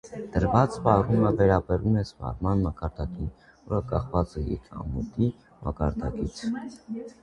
Դրդված 0.35 0.77
սպառումը 0.77 1.31
վերաբերում 1.41 1.99
է 2.01 2.03
սպառման 2.11 2.65
մակարդակին, 2.69 3.31
որը 3.69 3.85
կախված 3.95 4.37
է 4.43 4.47
եկամտի 4.51 5.33
մակարդակից։ 5.71 6.47